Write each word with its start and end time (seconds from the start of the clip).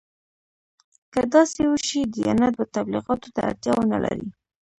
که 1.13 1.21
داسې 1.33 1.61
وشي 1.71 2.01
دیانت 2.13 2.53
به 2.59 2.65
تبلیغاتو 2.77 3.27
ته 3.35 3.39
اړتیا 3.49 3.73
ونه 3.77 3.97
لري. 4.03 4.27